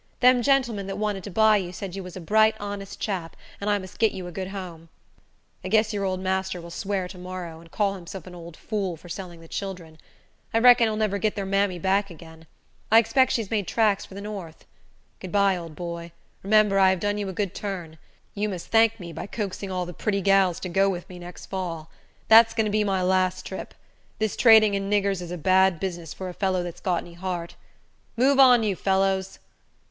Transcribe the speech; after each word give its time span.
Them 0.19 0.41
gentlemen 0.41 0.87
that 0.87 0.97
wanted 0.97 1.23
to 1.25 1.29
buy 1.29 1.57
you 1.57 1.71
said 1.71 1.95
you 1.95 2.01
was 2.01 2.17
a 2.17 2.21
bright, 2.21 2.55
honest 2.59 2.99
chap, 2.99 3.35
and 3.61 3.69
I 3.69 3.77
must 3.77 3.99
git 3.99 4.13
you 4.13 4.25
a 4.25 4.31
good 4.31 4.47
home. 4.47 4.89
I 5.63 5.67
guess 5.67 5.93
your 5.93 6.05
old 6.05 6.19
master 6.19 6.59
will 6.59 6.71
swear 6.71 7.07
to 7.07 7.19
morrow, 7.19 7.59
and 7.59 7.69
call 7.69 7.93
himself 7.93 8.25
an 8.25 8.33
old 8.33 8.57
fool 8.57 8.97
for 8.97 9.09
selling 9.09 9.41
the 9.41 9.47
children. 9.47 9.99
I 10.55 10.57
reckon 10.57 10.87
he'll 10.87 10.95
never 10.95 11.19
git 11.19 11.35
their 11.35 11.45
mammy 11.45 11.77
back 11.77 12.09
again. 12.09 12.47
I 12.91 12.97
expect 12.97 13.31
she's 13.33 13.51
made 13.51 13.67
tracks 13.67 14.03
for 14.03 14.15
the 14.15 14.21
north. 14.21 14.65
Good 15.19 15.31
by, 15.31 15.55
old 15.55 15.75
boy. 15.75 16.13
Remember, 16.41 16.79
I 16.79 16.89
have 16.89 16.99
done 16.99 17.19
you 17.19 17.29
a 17.29 17.31
good 17.31 17.53
turn. 17.53 17.99
You 18.33 18.49
must 18.49 18.69
thank 18.69 18.99
me 18.99 19.13
by 19.13 19.27
coaxing 19.27 19.69
all 19.69 19.85
the 19.85 19.93
pretty 19.93 20.21
gals 20.21 20.59
to 20.61 20.69
go 20.69 20.89
with 20.89 21.07
me 21.09 21.19
next 21.19 21.45
fall. 21.45 21.91
That's 22.27 22.55
going 22.55 22.65
to 22.65 22.71
be 22.71 22.83
my 22.83 23.03
last 23.03 23.45
trip. 23.45 23.75
This 24.17 24.35
trading 24.35 24.73
in 24.73 24.89
niggers 24.89 25.21
is 25.21 25.29
a 25.29 25.37
bad 25.37 25.79
business 25.79 26.11
for 26.11 26.27
a 26.27 26.33
fellow 26.33 26.63
that's 26.63 26.81
got 26.81 27.03
any 27.03 27.13
heart. 27.13 27.55
Move 28.17 28.39
on, 28.39 28.63
you 28.63 28.75
fellows!" 28.75 29.37